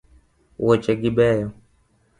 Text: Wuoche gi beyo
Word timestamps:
Wuoche 0.63 0.93
gi 1.01 1.11
beyo 1.17 1.47